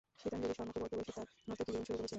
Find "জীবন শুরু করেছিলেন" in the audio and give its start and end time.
1.73-2.09